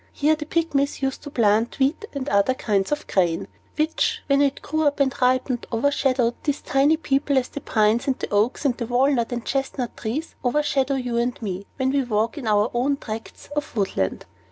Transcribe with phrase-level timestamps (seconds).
[0.13, 4.63] Here the Pygmies used to plant wheat and other kinds of grain, which, when it
[4.63, 8.75] grew up and ripened, overshadowed these tiny people as the pines, and the oaks, and
[8.77, 12.97] the walnut and chestnut trees overshadow you and me, when we walk in our own
[12.97, 14.25] tracts of woodland.